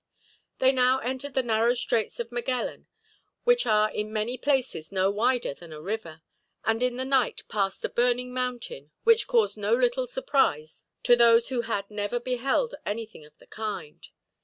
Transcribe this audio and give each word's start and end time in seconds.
They 0.57 0.71
now 0.71 0.97
entered 0.97 1.35
the 1.35 1.43
narrow 1.43 1.75
Straits 1.75 2.19
of 2.19 2.31
Magellan, 2.31 2.87
which 3.43 3.67
are 3.67 3.91
in 3.91 4.11
many 4.11 4.35
places 4.35 4.91
no 4.91 5.11
wider 5.11 5.53
than 5.53 5.71
a 5.71 5.79
river; 5.79 6.23
and 6.65 6.81
in 6.81 6.95
the 6.95 7.05
night 7.05 7.43
passed 7.47 7.85
a 7.85 7.89
burning 7.89 8.33
mountain, 8.33 8.89
which 9.03 9.27
caused 9.27 9.59
no 9.59 9.75
little 9.75 10.07
surprise 10.07 10.81
to 11.03 11.15
those 11.15 11.49
who 11.49 11.61
had 11.61 11.91
never 11.91 12.19
beheld 12.19 12.73
anything 12.83 13.25
of 13.27 13.37
the 13.37 13.45
kind. 13.45 14.07